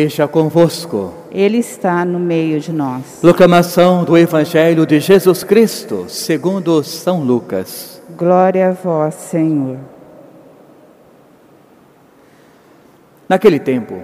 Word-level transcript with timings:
Esteja 0.00 0.28
convosco. 0.28 1.12
Ele 1.28 1.58
está 1.58 2.04
no 2.04 2.20
meio 2.20 2.60
de 2.60 2.72
nós. 2.72 3.18
Proclamação 3.20 4.04
do 4.04 4.16
Evangelho 4.16 4.86
de 4.86 5.00
Jesus 5.00 5.42
Cristo, 5.42 6.04
segundo 6.06 6.84
São 6.84 7.24
Lucas. 7.24 8.00
Glória 8.16 8.68
a 8.68 8.70
vós, 8.70 9.14
Senhor. 9.14 9.76
Naquele 13.28 13.58
tempo, 13.58 14.00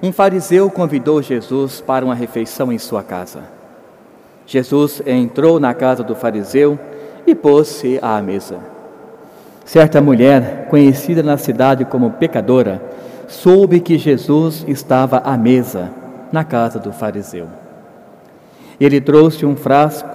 um 0.00 0.12
fariseu 0.12 0.70
convidou 0.70 1.20
Jesus 1.20 1.80
para 1.80 2.04
uma 2.04 2.14
refeição 2.14 2.72
em 2.72 2.78
sua 2.78 3.02
casa. 3.02 3.42
Jesus 4.46 5.02
entrou 5.04 5.58
na 5.58 5.74
casa 5.74 6.04
do 6.04 6.14
fariseu 6.14 6.78
e 7.26 7.34
pôs-se 7.34 7.98
à 8.00 8.22
mesa. 8.22 8.60
Certa 9.64 10.00
mulher, 10.00 10.68
conhecida 10.70 11.20
na 11.20 11.36
cidade 11.36 11.84
como 11.84 12.12
pecadora, 12.12 12.80
soube 13.32 13.80
que 13.80 13.96
Jesus 13.96 14.64
estava 14.68 15.18
à 15.18 15.36
mesa 15.36 15.90
na 16.30 16.44
casa 16.44 16.78
do 16.78 16.92
fariseu. 16.92 17.48
Ele 18.78 19.00
trouxe 19.00 19.46
um 19.46 19.56
frasco, 19.56 20.08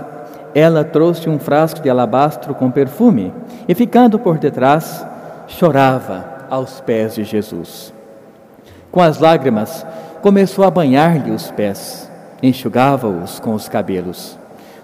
ela 0.54 0.84
trouxe 0.84 1.28
um 1.28 1.40
frasco 1.40 1.82
de 1.82 1.90
alabastro 1.90 2.54
com 2.54 2.70
perfume 2.70 3.34
e, 3.68 3.74
ficando 3.74 4.20
por 4.20 4.38
detrás, 4.38 5.06
chorava 5.48 6.46
aos 6.50 6.80
pés 6.80 7.16
de 7.16 7.24
Jesus. 7.24 7.94
Com 8.92 9.02
as 9.02 9.20
lágrimas, 9.20 9.86
começou 10.22 10.64
a 10.64 10.72
banhar-lhe 10.72 11.32
os 11.32 11.52
pés, 11.52 12.10
enxugava-os 12.42 13.40
com 13.40 13.54
os 13.54 13.68
cabelos, 13.68 14.38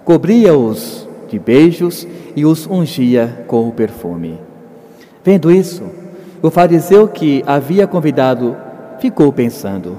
cobria-os 0.04 1.08
de 1.30 1.38
beijos 1.38 2.08
e 2.36 2.46
os 2.46 2.68
ungia 2.68 3.46
com 3.48 3.68
o 3.68 3.72
perfume. 3.72 4.40
Vendo 5.24 5.52
isso, 5.52 6.03
o 6.44 6.52
fariseu 6.52 7.08
que 7.08 7.42
havia 7.48 7.88
convidado 7.88 8.58
ficou 9.00 9.32
pensando: 9.32 9.98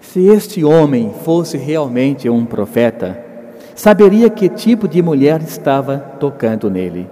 se 0.00 0.24
este 0.28 0.64
homem 0.64 1.12
fosse 1.24 1.58
realmente 1.58 2.30
um 2.30 2.46
profeta, 2.46 3.18
saberia 3.74 4.30
que 4.30 4.48
tipo 4.48 4.86
de 4.86 5.02
mulher 5.02 5.42
estava 5.42 5.98
tocando 6.20 6.70
nele, 6.70 7.10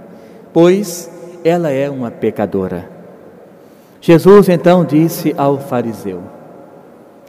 pois 0.52 1.10
ela 1.44 1.70
é 1.70 1.90
uma 1.90 2.08
pecadora. 2.08 2.88
Jesus 4.00 4.48
então 4.48 4.84
disse 4.84 5.34
ao 5.36 5.58
fariseu: 5.58 6.22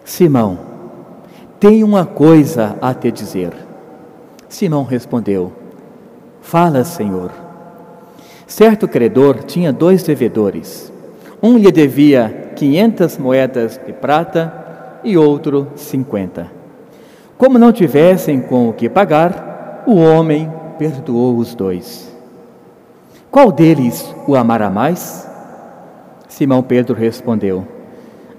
Simão, 0.06 0.60
tenho 1.60 1.84
uma 1.88 2.06
coisa 2.06 2.78
a 2.80 2.94
te 2.94 3.12
dizer. 3.12 3.54
Simão 4.48 4.84
respondeu: 4.84 5.52
Fala, 6.42 6.84
Senhor. 6.84 7.41
Certo 8.52 8.86
credor 8.86 9.46
tinha 9.46 9.72
dois 9.72 10.04
devedores. 10.04 10.92
Um 11.42 11.58
lhe 11.58 11.72
devia 11.72 12.52
quinhentas 12.54 13.18
moedas 13.18 13.80
de 13.88 13.94
prata 13.94 15.00
e 15.06 15.18
outro 15.18 15.70
cinquenta. 15.78 16.52
Como 17.38 17.58
não 17.58 17.72
tivessem 17.72 18.42
com 18.42 18.68
o 18.68 18.74
que 18.74 18.90
pagar, 18.90 19.86
o 19.88 19.96
homem 19.96 20.52
perdoou 20.78 21.38
os 21.38 21.56
dois. 21.56 22.14
Qual 23.32 23.54
deles 23.54 24.14
o 24.28 24.36
amará 24.36 24.70
mais? 24.70 25.26
Simão 26.28 26.62
Pedro 26.62 26.94
respondeu: 26.94 27.66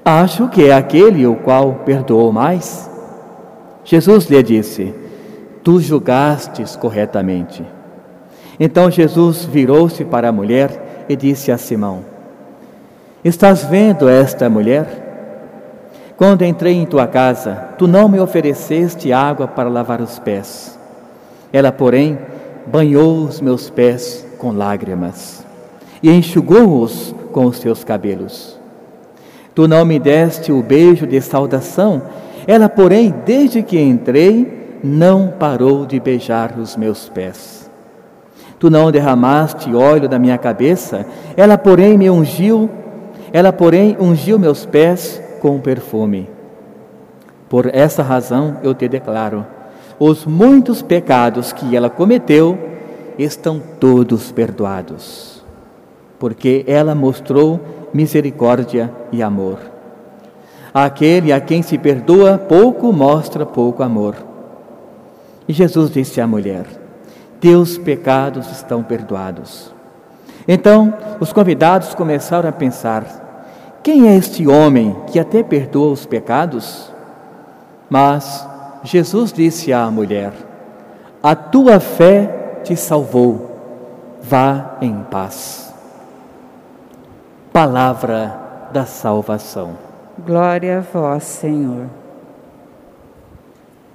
Acho 0.04 0.46
que 0.46 0.68
é 0.68 0.74
aquele 0.74 1.26
o 1.26 1.36
qual 1.36 1.76
perdoou 1.86 2.30
mais. 2.30 2.86
Jesus 3.82 4.26
lhe 4.26 4.42
disse: 4.42 4.94
Tu 5.64 5.80
julgastes 5.80 6.76
corretamente. 6.76 7.64
Então 8.58 8.90
Jesus 8.90 9.44
virou-se 9.44 10.04
para 10.04 10.28
a 10.28 10.32
mulher 10.32 11.04
e 11.08 11.16
disse 11.16 11.50
a 11.50 11.58
Simão: 11.58 12.04
Estás 13.24 13.64
vendo 13.64 14.08
esta 14.08 14.48
mulher? 14.50 15.02
Quando 16.16 16.44
entrei 16.44 16.74
em 16.74 16.86
tua 16.86 17.06
casa, 17.06 17.70
tu 17.78 17.86
não 17.86 18.08
me 18.08 18.20
ofereceste 18.20 19.12
água 19.12 19.48
para 19.48 19.68
lavar 19.68 20.00
os 20.00 20.18
pés. 20.18 20.78
Ela, 21.52 21.72
porém, 21.72 22.18
banhou 22.66 23.24
os 23.24 23.40
meus 23.40 23.68
pés 23.70 24.26
com 24.38 24.52
lágrimas 24.52 25.44
e 26.02 26.10
enxugou-os 26.10 27.14
com 27.32 27.46
os 27.46 27.58
seus 27.58 27.84
cabelos. 27.84 28.58
Tu 29.54 29.68
não 29.68 29.84
me 29.84 29.98
deste 29.98 30.50
o 30.50 30.62
beijo 30.62 31.06
de 31.06 31.20
saudação, 31.20 32.02
ela, 32.46 32.68
porém, 32.68 33.14
desde 33.24 33.62
que 33.62 33.78
entrei, 33.78 34.78
não 34.82 35.28
parou 35.28 35.86
de 35.86 36.00
beijar 36.00 36.58
os 36.58 36.76
meus 36.76 37.08
pés. 37.08 37.61
Tu 38.62 38.70
não 38.70 38.92
derramaste 38.92 39.74
óleo 39.74 40.08
da 40.08 40.20
minha 40.20 40.38
cabeça, 40.38 41.04
ela, 41.36 41.58
porém, 41.58 41.98
me 41.98 42.08
ungiu 42.08 42.70
ela, 43.32 43.52
porém, 43.52 43.96
ungiu 43.98 44.38
meus 44.38 44.64
pés 44.64 45.20
com 45.40 45.58
perfume. 45.58 46.30
Por 47.48 47.66
essa 47.74 48.04
razão 48.04 48.58
eu 48.62 48.72
te 48.72 48.88
declaro: 48.88 49.44
os 49.98 50.24
muitos 50.24 50.80
pecados 50.80 51.52
que 51.52 51.74
ela 51.74 51.90
cometeu 51.90 52.56
estão 53.18 53.60
todos 53.80 54.30
perdoados, 54.30 55.42
porque 56.16 56.62
ela 56.68 56.94
mostrou 56.94 57.58
misericórdia 57.92 58.92
e 59.10 59.24
amor. 59.24 59.58
Aquele 60.72 61.32
a 61.32 61.40
quem 61.40 61.62
se 61.62 61.76
perdoa 61.76 62.38
pouco 62.38 62.92
mostra 62.92 63.44
pouco 63.44 63.82
amor. 63.82 64.14
E 65.48 65.52
Jesus 65.52 65.90
disse 65.90 66.20
à 66.20 66.28
mulher: 66.28 66.81
Teus 67.42 67.76
pecados 67.76 68.52
estão 68.52 68.84
perdoados. 68.84 69.74
Então 70.46 70.94
os 71.18 71.32
convidados 71.32 71.92
começaram 71.92 72.48
a 72.48 72.52
pensar: 72.52 73.04
quem 73.82 74.08
é 74.08 74.14
este 74.14 74.46
homem 74.46 74.96
que 75.08 75.18
até 75.18 75.42
perdoa 75.42 75.90
os 75.90 76.06
pecados? 76.06 76.88
Mas 77.90 78.48
Jesus 78.84 79.32
disse 79.32 79.72
à 79.72 79.90
mulher: 79.90 80.32
A 81.20 81.34
tua 81.34 81.80
fé 81.80 82.60
te 82.62 82.76
salvou, 82.76 83.50
vá 84.22 84.76
em 84.80 85.02
paz. 85.10 85.74
Palavra 87.52 88.38
da 88.72 88.86
salvação. 88.86 89.76
Glória 90.24 90.78
a 90.78 90.80
vós, 90.80 91.24
Senhor. 91.24 92.01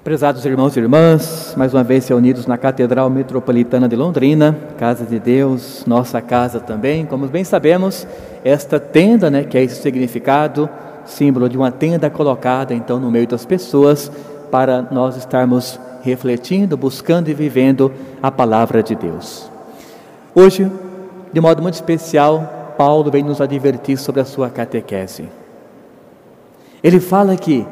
Prezados 0.07 0.45
irmãos 0.45 0.73
e 0.77 0.79
irmãs, 0.79 1.53
mais 1.57 1.73
uma 1.73 1.83
vez 1.83 2.07
reunidos 2.07 2.47
na 2.47 2.57
Catedral 2.57 3.09
Metropolitana 3.09 3.89
de 3.89 3.95
Londrina, 3.97 4.57
casa 4.77 5.03
de 5.03 5.19
Deus, 5.19 5.83
nossa 5.85 6.21
casa 6.21 6.61
também. 6.61 7.05
Como 7.05 7.27
bem 7.27 7.43
sabemos, 7.43 8.07
esta 8.41 8.79
tenda, 8.79 9.29
né, 9.29 9.43
que 9.43 9.57
é 9.57 9.63
esse 9.63 9.81
significado, 9.81 10.69
símbolo 11.03 11.49
de 11.49 11.57
uma 11.57 11.71
tenda 11.73 12.09
colocada 12.09 12.73
então 12.73 13.01
no 13.01 13.11
meio 13.11 13.27
das 13.27 13.45
pessoas, 13.45 14.09
para 14.49 14.81
nós 14.81 15.17
estarmos 15.17 15.77
refletindo, 16.01 16.77
buscando 16.77 17.27
e 17.27 17.33
vivendo 17.33 17.91
a 18.23 18.31
palavra 18.31 18.81
de 18.81 18.95
Deus. 18.95 19.51
Hoje, 20.33 20.71
de 21.33 21.41
modo 21.41 21.61
muito 21.61 21.73
especial, 21.73 22.75
Paulo 22.77 23.11
vem 23.11 23.23
nos 23.23 23.41
advertir 23.41 23.97
sobre 23.97 24.21
a 24.21 24.25
sua 24.25 24.49
catequese. 24.49 25.27
Ele 26.81 27.01
fala 27.01 27.35
que 27.35 27.67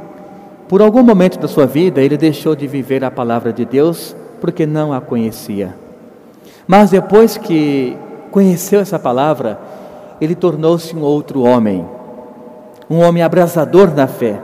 por 0.68 0.82
algum 0.82 1.04
momento 1.04 1.38
da 1.38 1.48
sua 1.48 1.68
vida, 1.68 2.02
ele 2.02 2.18
deixou 2.18 2.56
de 2.56 2.66
viver 2.66 3.04
a 3.04 3.12
palavra 3.12 3.54
de 3.54 3.64
Deus 3.64 4.16
porque 4.42 4.66
não 4.66 4.92
a 4.92 5.00
conhecia. 5.00 5.76
Mas 6.68 6.90
depois 6.90 7.38
que 7.38 7.96
conheceu 8.32 8.80
essa 8.80 8.98
palavra, 8.98 9.60
ele 10.20 10.34
tornou-se 10.34 10.96
um 10.96 11.02
outro 11.02 11.44
homem, 11.44 11.86
um 12.90 13.00
homem 13.00 13.22
abrasador 13.22 13.94
na 13.94 14.08
fé, 14.08 14.42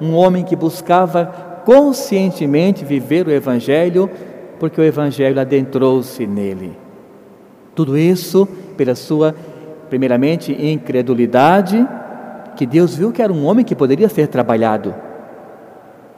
um 0.00 0.14
homem 0.14 0.42
que 0.42 0.56
buscava 0.56 1.26
conscientemente 1.64 2.84
viver 2.84 3.28
o 3.28 3.30
Evangelho, 3.30 4.10
porque 4.58 4.80
o 4.80 4.84
Evangelho 4.84 5.40
adentrou-se 5.40 6.26
nele. 6.26 6.76
Tudo 7.76 7.96
isso 7.96 8.46
pela 8.76 8.96
sua, 8.96 9.34
primeiramente, 9.88 10.52
incredulidade, 10.52 11.86
que 12.56 12.66
Deus 12.66 12.96
viu 12.96 13.12
que 13.12 13.22
era 13.22 13.32
um 13.32 13.46
homem 13.46 13.64
que 13.64 13.74
poderia 13.74 14.08
ser 14.08 14.26
trabalhado 14.26 14.94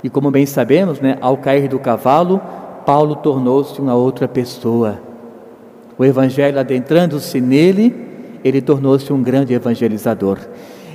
e 0.06 0.08
como 0.08 0.30
bem 0.30 0.46
sabemos, 0.46 1.00
né, 1.00 1.18
ao 1.20 1.36
cair 1.36 1.66
do 1.66 1.80
cavalo, 1.80 2.40
Paulo 2.86 3.16
tornou-se 3.16 3.80
uma 3.80 3.96
outra 3.96 4.28
pessoa. 4.28 5.00
O 5.98 6.04
evangelho 6.04 6.60
adentrando-se 6.60 7.40
nele, 7.40 7.92
ele 8.44 8.60
tornou-se 8.60 9.12
um 9.12 9.20
grande 9.20 9.52
evangelizador. 9.52 10.38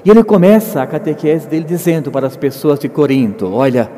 E 0.06 0.10
ele 0.10 0.24
começa 0.24 0.82
a 0.82 0.88
catequese 0.88 1.46
dele 1.46 1.66
dizendo 1.66 2.10
para 2.10 2.26
as 2.26 2.38
pessoas 2.38 2.80
de 2.80 2.88
Corinto: 2.88 3.52
Olha, 3.54 3.92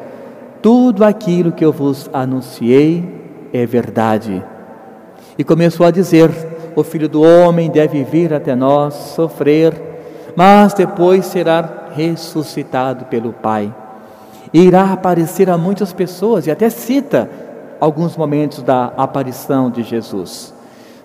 tudo 0.64 1.06
aquilo 1.06 1.52
que 1.52 1.64
eu 1.64 1.72
vos 1.72 2.10
anunciei 2.12 3.08
é 3.54 3.68
verdade. 3.68 4.44
E 5.38 5.44
começou 5.44 5.86
a 5.86 5.92
dizer: 5.92 6.32
O 6.76 6.84
filho 6.84 7.08
do 7.08 7.22
homem 7.22 7.70
deve 7.70 8.04
vir 8.04 8.34
até 8.34 8.56
nós, 8.56 8.96
sofrer, 9.16 9.80
mas 10.36 10.74
depois 10.74 11.28
será 11.28 11.90
ressuscitado 11.96 13.06
pelo 13.06 13.32
Pai 13.32 13.83
irá 14.54 14.94
aparecer 14.94 15.50
a 15.50 15.58
muitas 15.58 15.92
pessoas, 15.92 16.46
e 16.46 16.52
até 16.52 16.70
cita 16.70 17.30
alguns 17.80 18.16
momentos 18.16 18.62
da 18.62 18.94
aparição 18.96 19.70
de 19.70 19.84
Jesus. 19.84 20.54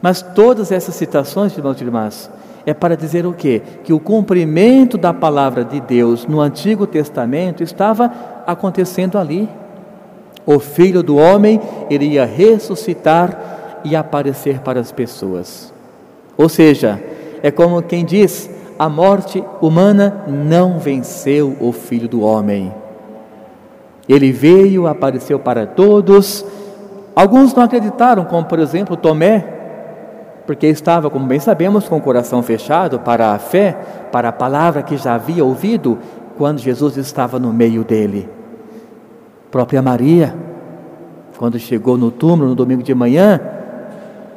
Mas 0.02 0.22
todas 0.22 0.70
essas 0.70 0.94
citações, 0.94 1.56
irmãos 1.56 1.80
e 1.80 1.84
irmãs, 1.84 2.30
é 2.66 2.74
para 2.74 2.96
dizer 2.96 3.26
o 3.26 3.32
quê? 3.32 3.62
Que 3.82 3.92
o 3.92 3.98
cumprimento 3.98 4.98
da 4.98 5.14
palavra 5.14 5.64
de 5.64 5.80
Deus 5.80 6.26
no 6.26 6.40
Antigo 6.40 6.86
Testamento 6.86 7.62
estava 7.62 8.12
acontecendo 8.46 9.18
ali. 9.18 9.48
O 10.44 10.58
filho 10.58 11.02
do 11.02 11.16
homem 11.16 11.60
iria 11.88 12.24
ressuscitar 12.24 13.80
e 13.84 13.96
aparecer 13.96 14.60
para 14.60 14.80
as 14.80 14.92
pessoas. 14.92 15.72
Ou 16.36 16.48
seja, 16.48 17.02
é 17.42 17.50
como 17.50 17.82
quem 17.82 18.04
diz: 18.04 18.50
a 18.78 18.88
morte 18.88 19.42
humana 19.60 20.24
não 20.28 20.78
venceu 20.78 21.56
o 21.60 21.72
filho 21.72 22.08
do 22.08 22.20
homem. 22.20 22.72
Ele 24.08 24.32
veio, 24.32 24.86
apareceu 24.86 25.38
para 25.38 25.66
todos. 25.66 26.44
Alguns 27.14 27.54
não 27.54 27.64
acreditaram, 27.64 28.24
como 28.24 28.46
por 28.46 28.58
exemplo 28.58 28.96
Tomé, 28.96 29.44
porque 30.46 30.66
estava, 30.66 31.10
como 31.10 31.26
bem 31.26 31.38
sabemos, 31.38 31.88
com 31.88 31.98
o 31.98 32.00
coração 32.00 32.42
fechado 32.42 33.00
para 33.00 33.32
a 33.32 33.38
fé, 33.38 33.76
para 34.10 34.30
a 34.30 34.32
palavra 34.32 34.82
que 34.82 34.96
já 34.96 35.14
havia 35.14 35.44
ouvido 35.44 35.98
quando 36.38 36.58
Jesus 36.58 36.96
estava 36.96 37.38
no 37.38 37.52
meio 37.52 37.84
dele. 37.84 38.28
Própria 39.50 39.82
Maria, 39.82 40.34
quando 41.36 41.58
chegou 41.58 41.98
no 41.98 42.10
túmulo 42.10 42.50
no 42.50 42.54
domingo 42.54 42.82
de 42.82 42.94
manhã, 42.94 43.40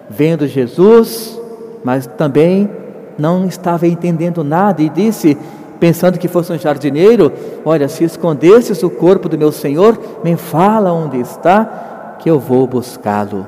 vendo 0.09 0.47
Jesus, 0.47 1.39
mas 1.83 2.06
também 2.06 2.69
não 3.18 3.45
estava 3.45 3.88
entendendo 3.88 4.44
nada 4.44 4.81
e 4.81 4.89
disse: 4.89 5.38
pensando 5.81 6.19
que 6.19 6.28
fosse 6.28 6.54
um 6.54 6.60
jardineiro: 6.60 7.33
Olha, 7.66 7.89
se 7.89 8.04
escondesses 8.04 8.83
o 8.83 8.89
corpo 8.89 9.28
do 9.28 9.38
meu 9.38 9.51
Senhor, 9.51 10.00
me 10.24 10.38
fala 10.38 10.94
onde 10.94 11.19
está, 11.19 12.16
que 12.19 12.30
eu 12.30 12.39
vou 12.39 12.68
buscá-lo. 12.68 13.48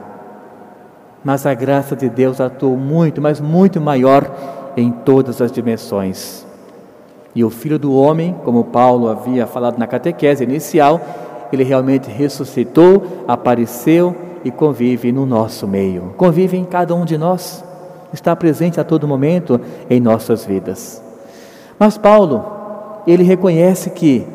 Mas 1.24 1.45
a 1.45 1.53
graça 1.53 1.95
de 1.95 2.09
Deus 2.09 2.41
atuou 2.41 2.75
muito, 2.75 3.21
mas 3.21 3.39
muito 3.39 3.80
maior 3.80 4.30
em 4.75 4.91
todas 4.91 5.39
as 5.39 5.51
dimensões. 5.51 6.45
E 7.35 7.44
o 7.44 7.50
Filho 7.51 7.80
do 7.80 7.95
Homem, 7.95 8.35
como 8.44 8.65
Paulo 8.65 9.07
havia 9.07 9.45
falado 9.45 9.77
na 9.77 9.88
catequese 9.88 10.44
inicial, 10.44 11.00
ele 11.51 11.63
realmente 11.63 12.09
ressuscitou, 12.09 13.24
apareceu 13.27 14.15
e 14.44 14.50
convive 14.50 15.12
no 15.12 15.25
nosso 15.25 15.68
meio, 15.68 16.13
convive 16.18 16.57
em 16.57 16.65
cada 16.65 16.94
um 16.94 17.06
de 17.06 17.18
nós, 17.18 17.63
está 18.12 18.35
presente 18.35 18.80
a 18.80 18.83
todo 18.83 19.07
momento 19.07 19.62
em 19.89 20.00
nossas 20.00 20.45
vidas. 20.45 21.02
Mas 21.77 21.97
Paulo, 21.97 22.45
ele 23.05 23.23
reconhece 23.23 23.89
que, 23.89 24.25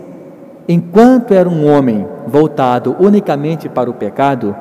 enquanto 0.68 1.32
era 1.32 1.48
um 1.48 1.66
homem 1.70 2.06
voltado 2.26 2.96
unicamente 2.98 3.68
para 3.68 3.90
o 3.90 3.94
pecado, 3.94 4.54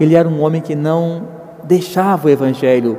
ele 0.00 0.14
era 0.14 0.28
um 0.28 0.42
homem 0.42 0.60
que 0.60 0.74
não 0.74 1.22
deixava 1.64 2.26
o 2.26 2.30
evangelho 2.30 2.98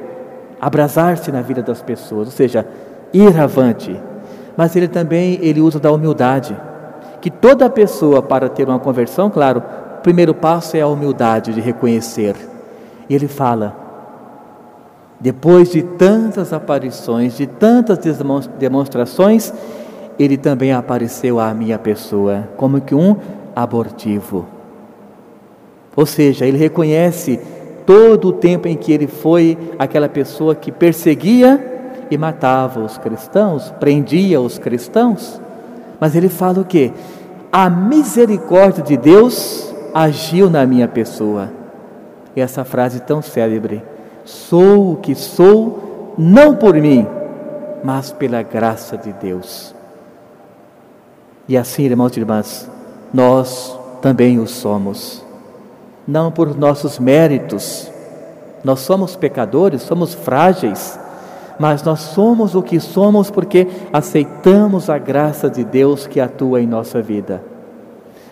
abrasar-se 0.60 1.32
na 1.32 1.42
vida 1.42 1.62
das 1.62 1.82
pessoas, 1.82 2.28
ou 2.28 2.32
seja, 2.32 2.66
ir 3.12 3.38
avante. 3.40 4.00
Mas 4.56 4.76
ele 4.76 4.88
também 4.88 5.40
ele 5.42 5.60
usa 5.60 5.80
da 5.80 5.92
humildade, 5.92 6.56
que 7.20 7.30
toda 7.30 7.70
pessoa 7.70 8.22
para 8.22 8.48
ter 8.48 8.68
uma 8.68 8.80
conversão, 8.80 9.30
claro, 9.30 9.64
o 9.98 10.02
primeiro 10.02 10.34
passo 10.34 10.78
é 10.78 10.82
a 10.82 10.88
humildade 10.88 11.54
de 11.54 11.62
reconhecer. 11.62 12.36
E 13.10 13.16
ele 13.16 13.28
fala: 13.28 13.76
depois 15.24 15.72
de 15.72 15.82
tantas 15.82 16.52
aparições, 16.52 17.38
de 17.38 17.48
tantas 17.48 17.98
demonstrações, 18.60 19.54
ele 20.20 20.36
também 20.36 20.74
apareceu 20.74 21.40
à 21.40 21.54
minha 21.54 21.80
pessoa, 21.80 22.50
como 22.58 22.82
que 22.82 22.94
um 22.94 23.16
abortivo. 23.56 24.46
Ou 25.96 26.06
seja, 26.06 26.46
ele 26.46 26.58
reconhece 26.58 27.40
todo 27.86 28.28
o 28.28 28.34
tempo 28.34 28.68
em 28.68 28.76
que 28.76 28.92
ele 28.92 29.08
foi 29.08 29.58
aquela 29.80 30.10
pessoa 30.10 30.56
que 30.56 30.74
perseguia 30.74 32.04
e 32.12 32.18
matava 32.18 32.82
os 32.82 32.98
cristãos, 32.98 33.74
prendia 33.80 34.42
os 34.42 34.60
cristãos. 34.60 35.40
Mas 36.02 36.18
ele 36.18 36.28
fala 36.28 36.60
o 36.60 36.66
que? 36.66 36.92
A 37.50 37.70
misericórdia 37.70 38.84
de 38.84 38.98
Deus 38.98 39.74
agiu 39.94 40.50
na 40.50 40.66
minha 40.66 40.90
pessoa. 40.90 41.50
E 42.36 42.42
essa 42.42 42.66
frase 42.66 43.00
tão 43.00 43.22
célebre. 43.22 43.93
Sou 44.26 44.94
o 44.94 44.98
que 44.98 45.16
sou, 45.16 46.14
não 46.18 46.56
por 46.56 46.76
mim, 46.76 47.08
mas 47.84 48.12
pela 48.12 48.42
graça 48.42 48.98
de 48.98 49.12
Deus. 49.14 49.74
E 51.48 51.58
assim, 51.58 51.84
irmãos 51.84 52.16
e 52.16 52.20
irmãs, 52.20 52.70
nós 53.14 53.78
também 54.02 54.40
o 54.40 54.48
somos, 54.48 55.24
não 56.08 56.32
por 56.32 56.58
nossos 56.58 57.00
méritos, 57.00 57.92
nós 58.64 58.80
somos 58.80 59.16
pecadores, 59.16 59.82
somos 59.82 60.14
frágeis, 60.14 60.98
mas 61.60 61.84
nós 61.84 62.00
somos 62.00 62.56
o 62.56 62.64
que 62.64 62.80
somos 62.80 63.30
porque 63.30 63.68
aceitamos 63.92 64.90
a 64.90 64.98
graça 64.98 65.50
de 65.50 65.64
Deus 65.64 66.08
que 66.08 66.20
atua 66.20 66.62
em 66.62 66.68
nossa 66.68 67.02
vida. 67.02 67.44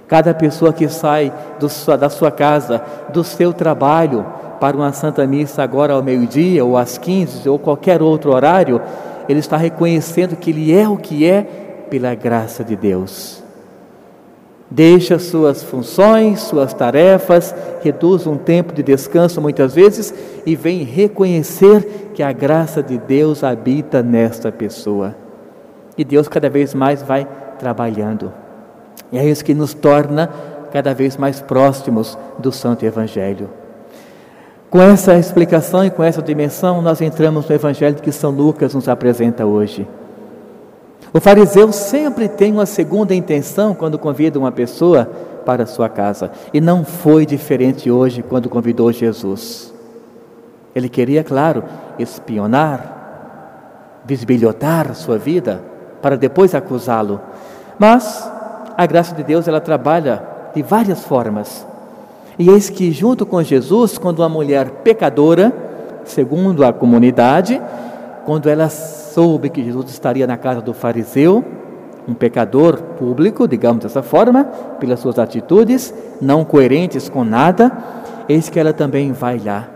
Cada 0.08 0.34
pessoa 0.34 0.74
que 0.74 0.88
sai 0.88 1.32
do, 1.60 1.68
da 1.98 2.10
sua 2.10 2.32
casa, 2.32 2.82
do 3.14 3.24
seu 3.24 3.54
trabalho, 3.54 4.26
para 4.62 4.78
uma 4.78 4.94
Santa 4.94 5.26
Missa 5.26 5.64
agora 5.64 5.94
ao 5.94 6.04
meio-dia, 6.04 6.64
ou 6.64 6.78
às 6.78 6.96
15, 6.96 7.50
ou 7.50 7.58
qualquer 7.58 8.00
outro 8.00 8.32
horário, 8.32 8.80
ele 9.28 9.40
está 9.40 9.58
reconhecendo 9.58 10.36
que 10.36 10.52
ele 10.52 10.72
é 10.72 10.88
o 10.88 10.98
que 10.98 11.26
é 11.26 11.42
pela 11.90 12.14
graça 12.14 12.64
de 12.64 12.76
Deus. 12.76 13.42
Deixa 14.70 15.18
suas 15.18 15.64
funções, 15.64 16.42
suas 16.42 16.76
tarefas, 16.76 17.56
reduz 17.82 18.28
um 18.28 18.38
tempo 18.38 18.72
de 18.72 18.84
descanso 18.84 19.42
muitas 19.42 19.74
vezes 19.74 20.14
e 20.46 20.56
vem 20.56 20.84
reconhecer 20.84 22.12
que 22.14 22.22
a 22.22 22.32
graça 22.32 22.84
de 22.84 23.00
Deus 23.00 23.44
habita 23.44 24.04
nesta 24.04 24.52
pessoa. 24.52 25.16
E 25.98 26.04
Deus 26.04 26.28
cada 26.28 26.52
vez 26.52 26.76
mais 26.76 27.02
vai 27.02 27.28
trabalhando. 27.58 28.32
E 29.12 29.18
é 29.18 29.26
isso 29.28 29.44
que 29.44 29.56
nos 29.56 29.74
torna 29.74 30.30
cada 30.72 30.94
vez 30.94 31.18
mais 31.18 31.42
próximos 31.42 32.16
do 32.38 32.52
Santo 32.52 32.86
Evangelho. 32.86 33.61
Com 34.72 34.82
essa 34.82 35.16
explicação 35.16 35.84
e 35.84 35.92
com 35.92 36.02
essa 36.02 36.22
dimensão, 36.22 36.82
nós 36.82 37.02
entramos 37.02 37.46
no 37.46 37.54
Evangelho 37.54 37.98
que 37.98 38.10
São 38.10 38.32
Lucas 38.32 38.74
nos 38.74 38.88
apresenta 38.88 39.46
hoje. 39.46 39.86
O 41.12 41.20
fariseu 41.20 41.74
sempre 41.74 42.30
tem 42.30 42.54
uma 42.54 42.66
segunda 42.66 43.14
intenção 43.14 43.76
quando 43.76 44.00
convida 44.00 44.40
uma 44.40 44.50
pessoa 44.50 45.06
para 45.46 45.64
a 45.64 45.68
sua 45.68 45.90
casa, 45.90 46.32
e 46.54 46.62
não 46.62 46.86
foi 46.86 47.26
diferente 47.26 47.92
hoje 47.92 48.24
quando 48.24 48.48
convidou 48.48 48.94
Jesus. 48.94 49.74
Ele 50.74 50.88
queria, 50.88 51.22
claro, 51.22 51.66
espionar, 52.00 54.00
bisbilhotar 54.06 54.96
sua 54.96 55.18
vida, 55.18 55.62
para 56.02 56.16
depois 56.16 56.56
acusá-lo. 56.56 57.20
Mas 57.78 58.32
a 58.78 58.86
graça 58.86 59.14
de 59.14 59.22
Deus 59.22 59.50
ela 59.50 59.60
trabalha 59.60 60.24
de 60.56 60.62
várias 60.62 61.04
formas. 61.04 61.70
E 62.40 62.50
eis 62.50 62.70
que, 62.70 62.92
junto 62.92 63.26
com 63.26 63.42
Jesus, 63.44 63.98
quando 63.98 64.20
uma 64.20 64.30
mulher 64.30 64.70
pecadora, 64.84 65.54
segundo 66.06 66.66
a 66.66 66.74
comunidade, 66.74 67.62
quando 68.26 68.50
ela 68.50 68.70
soube 68.70 69.50
que 69.50 69.64
Jesus 69.64 69.90
estaria 69.90 70.26
na 70.26 70.38
casa 70.38 70.62
do 70.62 70.74
fariseu, 70.74 71.44
um 72.08 72.14
pecador 72.14 72.78
público, 72.98 73.48
digamos 73.48 73.84
dessa 73.84 74.02
forma, 74.02 74.46
pelas 74.80 75.00
suas 75.00 75.20
atitudes, 75.20 75.94
não 76.22 76.44
coerentes 76.44 77.10
com 77.10 77.24
nada, 77.24 77.72
eis 78.28 78.50
que 78.50 78.60
ela 78.60 78.74
também 78.74 79.12
vai 79.12 79.40
lá. 79.40 79.70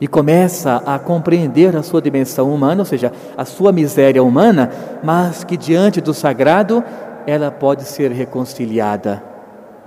E 0.00 0.08
começa 0.08 0.82
a 0.86 0.98
compreender 0.98 1.76
a 1.76 1.82
sua 1.82 2.00
dimensão 2.00 2.52
humana, 2.52 2.80
ou 2.80 2.86
seja, 2.86 3.12
a 3.36 3.44
sua 3.44 3.70
miséria 3.70 4.22
humana, 4.22 4.70
mas 5.02 5.44
que 5.44 5.58
diante 5.58 6.00
do 6.00 6.14
sagrado 6.14 6.82
ela 7.26 7.50
pode 7.50 7.84
ser 7.84 8.10
reconciliada. 8.10 9.22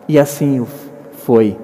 E 0.07 0.19
assim 0.19 0.59
o 0.59 0.67
foi. 1.25 1.57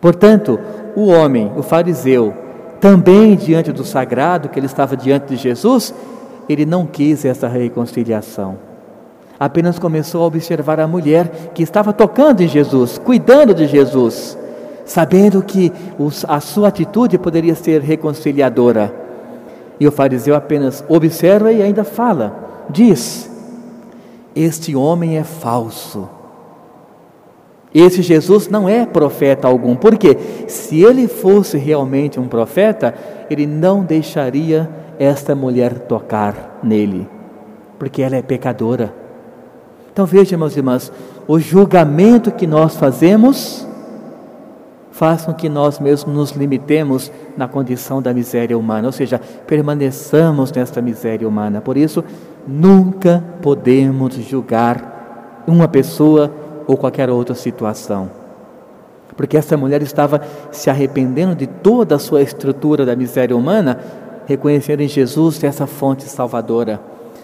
Portanto, 0.00 0.58
o 0.94 1.06
homem, 1.06 1.50
o 1.56 1.62
fariseu, 1.62 2.34
também 2.80 3.36
diante 3.36 3.72
do 3.72 3.84
sagrado, 3.84 4.48
que 4.48 4.58
ele 4.58 4.66
estava 4.66 4.96
diante 4.96 5.28
de 5.28 5.36
Jesus, 5.36 5.94
ele 6.48 6.66
não 6.66 6.86
quis 6.86 7.24
essa 7.24 7.48
reconciliação. 7.48 8.58
Apenas 9.38 9.78
começou 9.78 10.22
a 10.22 10.26
observar 10.26 10.78
a 10.78 10.86
mulher 10.86 11.50
que 11.54 11.62
estava 11.62 11.92
tocando 11.92 12.42
em 12.42 12.48
Jesus, 12.48 12.98
cuidando 12.98 13.54
de 13.54 13.66
Jesus, 13.66 14.38
sabendo 14.84 15.42
que 15.42 15.72
a 16.28 16.40
sua 16.40 16.68
atitude 16.68 17.18
poderia 17.18 17.54
ser 17.54 17.80
reconciliadora. 17.80 18.94
E 19.80 19.88
o 19.88 19.92
fariseu 19.92 20.36
apenas 20.36 20.84
observa 20.88 21.50
e 21.52 21.62
ainda 21.62 21.82
fala, 21.82 22.66
diz: 22.70 23.30
Este 24.36 24.76
homem 24.76 25.18
é 25.18 25.24
falso. 25.24 26.08
Esse 27.74 28.02
Jesus 28.02 28.48
não 28.48 28.68
é 28.68 28.86
profeta 28.86 29.48
algum, 29.48 29.74
porque 29.74 30.16
se 30.46 30.80
ele 30.80 31.08
fosse 31.08 31.58
realmente 31.58 32.20
um 32.20 32.28
profeta, 32.28 32.94
ele 33.28 33.46
não 33.46 33.82
deixaria 33.82 34.70
esta 34.96 35.34
mulher 35.34 35.80
tocar 35.80 36.60
nele, 36.62 37.08
porque 37.76 38.00
ela 38.00 38.14
é 38.14 38.22
pecadora. 38.22 38.94
Então 39.92 40.06
veja, 40.06 40.36
meus 40.36 40.56
irmãos, 40.56 40.92
o 41.26 41.40
julgamento 41.40 42.30
que 42.30 42.46
nós 42.46 42.76
fazemos 42.76 43.66
faz 44.92 45.24
com 45.24 45.34
que 45.34 45.48
nós 45.48 45.80
mesmos 45.80 46.14
nos 46.14 46.30
limitemos 46.30 47.10
na 47.36 47.48
condição 47.48 48.00
da 48.00 48.14
miséria 48.14 48.56
humana, 48.56 48.86
ou 48.86 48.92
seja, 48.92 49.20
permaneçamos 49.44 50.52
nesta 50.52 50.80
miséria 50.80 51.26
humana. 51.26 51.60
Por 51.60 51.76
isso, 51.76 52.04
nunca 52.46 53.24
podemos 53.42 54.14
julgar 54.14 55.42
uma 55.48 55.66
pessoa 55.66 56.30
ou 56.66 56.76
qualquer 56.76 57.10
outra 57.10 57.34
situação. 57.34 58.10
Porque 59.16 59.36
essa 59.36 59.56
mulher 59.56 59.82
estava 59.82 60.20
se 60.50 60.68
arrependendo 60.70 61.34
de 61.34 61.46
toda 61.46 61.96
a 61.96 61.98
sua 61.98 62.22
estrutura 62.22 62.84
da 62.84 62.96
miséria 62.96 63.36
humana, 63.36 63.78
reconhecendo 64.26 64.80
em 64.80 64.88
Jesus 64.88 65.42
essa 65.44 65.66
fonte 65.66 66.04
salvadora. 66.04 66.80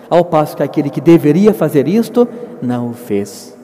Ao 0.08 0.24
passo 0.24 0.56
que 0.56 0.62
aquele 0.62 0.90
que 0.90 1.00
deveria 1.00 1.54
fazer 1.54 1.88
isto 1.88 2.28
não 2.60 2.90
o 2.90 2.94
fez. 2.94 3.56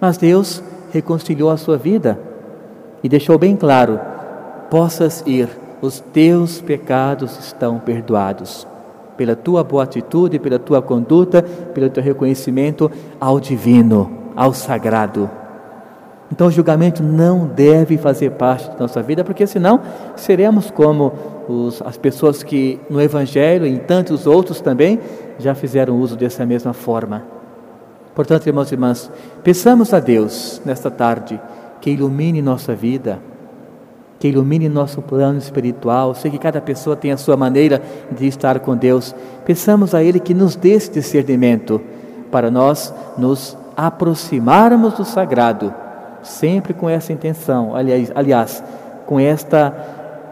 Mas 0.00 0.16
Deus 0.16 0.62
reconciliou 0.92 1.50
a 1.50 1.56
sua 1.56 1.76
vida 1.76 2.18
e 3.02 3.08
deixou 3.08 3.38
bem 3.38 3.56
claro: 3.56 4.00
possas 4.70 5.22
ir, 5.26 5.48
os 5.80 6.00
teus 6.00 6.60
pecados 6.60 7.38
estão 7.38 7.78
perdoados. 7.78 8.66
Pela 9.16 9.36
tua 9.36 9.62
boa 9.62 9.82
atitude, 9.82 10.38
pela 10.38 10.58
tua 10.58 10.80
conduta, 10.80 11.42
pelo 11.42 11.90
teu 11.90 12.02
reconhecimento 12.02 12.90
ao 13.20 13.38
divino, 13.38 14.19
ao 14.40 14.54
sagrado. 14.54 15.28
Então 16.32 16.46
o 16.46 16.50
julgamento 16.50 17.02
não 17.02 17.46
deve 17.46 17.98
fazer 17.98 18.30
parte 18.30 18.70
da 18.70 18.78
nossa 18.78 19.02
vida, 19.02 19.22
porque 19.22 19.46
senão 19.46 19.82
seremos 20.16 20.70
como 20.70 21.12
os, 21.46 21.82
as 21.82 21.98
pessoas 21.98 22.42
que 22.42 22.80
no 22.88 23.02
Evangelho 23.02 23.66
e 23.66 23.70
em 23.70 23.76
tantos 23.76 24.26
outros 24.26 24.62
também 24.62 24.98
já 25.38 25.54
fizeram 25.54 26.00
uso 26.00 26.16
dessa 26.16 26.46
mesma 26.46 26.72
forma. 26.72 27.22
Portanto, 28.14 28.46
irmãos 28.46 28.70
e 28.70 28.74
irmãs, 28.74 29.12
peçamos 29.44 29.92
a 29.92 30.00
Deus 30.00 30.62
nesta 30.64 30.90
tarde 30.90 31.38
que 31.78 31.90
ilumine 31.90 32.40
nossa 32.40 32.74
vida, 32.74 33.18
que 34.18 34.28
ilumine 34.28 34.70
nosso 34.70 35.02
plano 35.02 35.36
espiritual. 35.36 36.14
Sei 36.14 36.30
que 36.30 36.38
cada 36.38 36.62
pessoa 36.62 36.96
tem 36.96 37.12
a 37.12 37.18
sua 37.18 37.36
maneira 37.36 37.82
de 38.10 38.26
estar 38.26 38.58
com 38.60 38.74
Deus. 38.74 39.14
Peçamos 39.44 39.94
a 39.94 40.02
Ele 40.02 40.18
que 40.18 40.32
nos 40.32 40.56
dê 40.56 40.70
esse 40.70 40.90
discernimento 40.90 41.78
para 42.30 42.50
nós 42.50 42.94
nos 43.18 43.59
aproximarmos 43.86 44.94
do 44.94 45.04
sagrado, 45.04 45.74
sempre 46.22 46.74
com 46.74 46.88
essa 46.88 47.12
intenção, 47.12 47.74
aliás, 47.74 48.12
aliás 48.14 48.64
com 49.06 49.18
esta, 49.18 49.74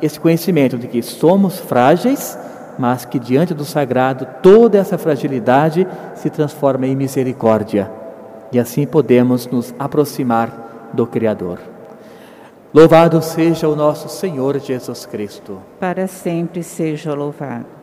esse 0.02 0.20
conhecimento 0.20 0.76
de 0.76 0.86
que 0.86 1.02
somos 1.02 1.58
frágeis, 1.58 2.38
mas 2.78 3.04
que 3.04 3.18
diante 3.18 3.54
do 3.54 3.64
sagrado 3.64 4.26
toda 4.42 4.78
essa 4.78 4.98
fragilidade 4.98 5.86
se 6.14 6.30
transforma 6.30 6.86
em 6.86 6.94
misericórdia. 6.94 7.90
E 8.52 8.58
assim 8.58 8.86
podemos 8.86 9.46
nos 9.46 9.74
aproximar 9.78 10.90
do 10.92 11.06
Criador. 11.06 11.58
Louvado 12.72 13.20
seja 13.22 13.68
o 13.68 13.74
nosso 13.74 14.08
Senhor 14.08 14.58
Jesus 14.58 15.06
Cristo. 15.06 15.58
Para 15.80 16.06
sempre 16.06 16.62
seja 16.62 17.14
louvado. 17.14 17.77